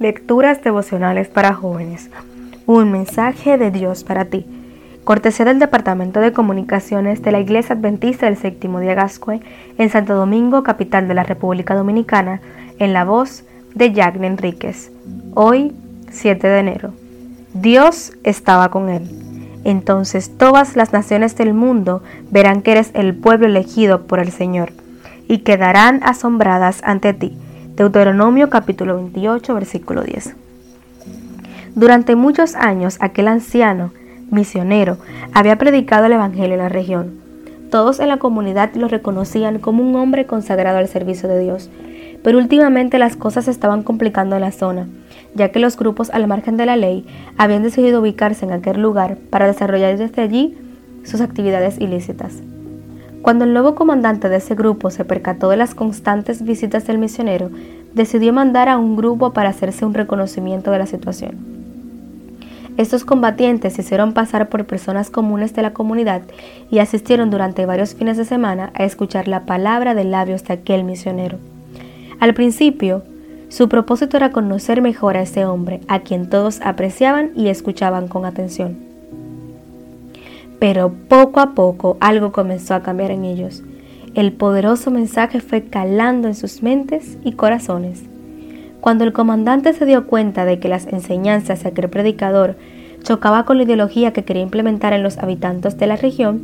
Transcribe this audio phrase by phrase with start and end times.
[0.00, 2.10] Lecturas devocionales para jóvenes.
[2.66, 4.44] Un mensaje de Dios para ti.
[5.04, 8.96] Cortesía del Departamento de Comunicaciones de la Iglesia Adventista del Séptimo Día
[9.78, 12.40] en Santo Domingo, capital de la República Dominicana,
[12.80, 13.44] en la voz
[13.76, 14.90] de Jacqueline Enríquez.
[15.34, 15.72] Hoy,
[16.10, 16.92] 7 de enero.
[17.52, 19.08] Dios estaba con él.
[19.62, 22.02] Entonces todas las naciones del mundo
[22.32, 24.72] verán que eres el pueblo elegido por el Señor
[25.28, 27.38] y quedarán asombradas ante ti
[27.76, 30.36] Deuteronomio capítulo 28, versículo 10.
[31.74, 33.90] Durante muchos años aquel anciano,
[34.30, 34.98] misionero,
[35.32, 37.18] había predicado el Evangelio en la región.
[37.72, 41.68] Todos en la comunidad lo reconocían como un hombre consagrado al servicio de Dios,
[42.22, 44.86] pero últimamente las cosas se estaban complicando en la zona,
[45.34, 47.04] ya que los grupos al margen de la ley
[47.38, 50.56] habían decidido ubicarse en aquel lugar para desarrollar desde allí
[51.02, 52.40] sus actividades ilícitas.
[53.24, 57.48] Cuando el nuevo comandante de ese grupo se percató de las constantes visitas del misionero,
[57.94, 61.38] decidió mandar a un grupo para hacerse un reconocimiento de la situación.
[62.76, 66.20] Estos combatientes se hicieron pasar por personas comunes de la comunidad
[66.70, 70.84] y asistieron durante varios fines de semana a escuchar la palabra de labios de aquel
[70.84, 71.38] misionero.
[72.20, 73.04] Al principio,
[73.48, 78.26] su propósito era conocer mejor a ese hombre, a quien todos apreciaban y escuchaban con
[78.26, 78.93] atención.
[80.58, 83.62] Pero poco a poco algo comenzó a cambiar en ellos.
[84.14, 88.04] El poderoso mensaje fue calando en sus mentes y corazones.
[88.80, 92.56] Cuando el comandante se dio cuenta de que las enseñanzas de aquel predicador
[93.02, 96.42] chocaba con la ideología que quería implementar en los habitantes de la región,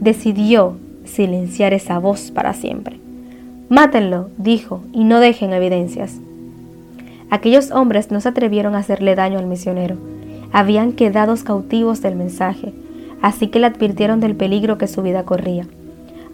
[0.00, 2.98] decidió silenciar esa voz para siempre.
[3.68, 6.20] Mátenlo, dijo, y no dejen evidencias.
[7.30, 9.96] Aquellos hombres no se atrevieron a hacerle daño al misionero.
[10.52, 12.74] Habían quedado cautivos del mensaje,
[13.22, 15.66] así que le advirtieron del peligro que su vida corría.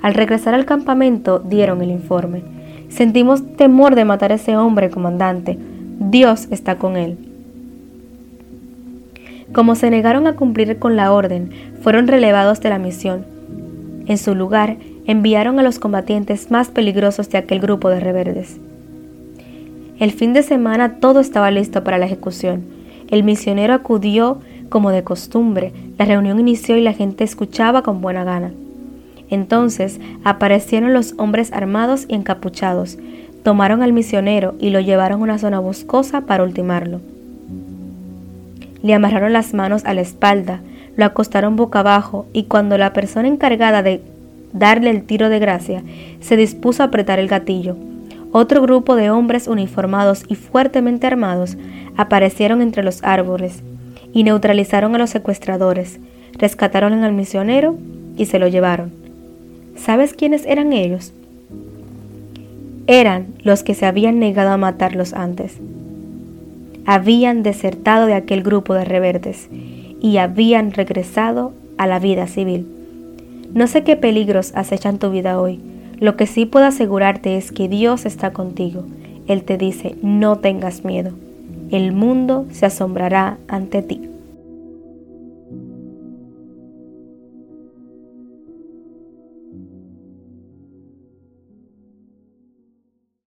[0.03, 2.43] Al regresar al campamento dieron el informe.
[2.89, 5.59] Sentimos temor de matar a ese hombre, comandante.
[6.01, 7.19] Dios está con él.
[9.53, 11.51] Como se negaron a cumplir con la orden,
[11.81, 13.25] fueron relevados de la misión.
[14.07, 14.77] En su lugar,
[15.07, 18.59] enviaron a los combatientes más peligrosos de aquel grupo de rebeldes.
[19.99, 22.63] El fin de semana todo estaba listo para la ejecución.
[23.11, 24.39] El misionero acudió
[24.69, 28.53] como de costumbre, la reunión inició y la gente escuchaba con buena gana.
[29.31, 32.99] Entonces aparecieron los hombres armados y encapuchados,
[33.43, 37.01] tomaron al misionero y lo llevaron a una zona boscosa para ultimarlo.
[38.83, 40.61] Le amarraron las manos a la espalda,
[40.97, 44.01] lo acostaron boca abajo y cuando la persona encargada de
[44.53, 45.83] darle el tiro de gracia
[46.21, 47.77] se dispuso a apretar el gatillo,
[48.33, 51.57] otro grupo de hombres uniformados y fuertemente armados
[51.97, 53.63] aparecieron entre los árboles
[54.13, 56.01] y neutralizaron a los secuestradores,
[56.33, 57.77] rescataron al misionero
[58.17, 58.93] y se lo llevaron.
[59.77, 61.13] ¿Sabes quiénes eran ellos?
[62.87, 65.59] Eran los que se habían negado a matarlos antes.
[66.87, 69.49] Habían desertado de aquel grupo de rebeldes
[70.01, 72.67] y habían regresado a la vida civil.
[73.53, 75.61] No sé qué peligros acechan tu vida hoy.
[76.01, 78.85] Lo que sí puedo asegurarte es que Dios está contigo.
[79.27, 81.13] Él te dice, no tengas miedo
[81.71, 84.08] el mundo se asombrará ante ti.